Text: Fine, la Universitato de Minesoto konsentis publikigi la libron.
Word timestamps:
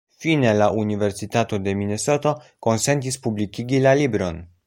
Fine, 0.17 0.51
la 0.59 0.69
Universitato 0.83 1.59
de 1.67 1.75
Minesoto 1.81 2.33
konsentis 2.67 3.21
publikigi 3.27 3.85
la 3.87 3.97
libron. 4.03 4.45